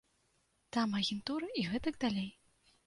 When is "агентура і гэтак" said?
1.01-2.05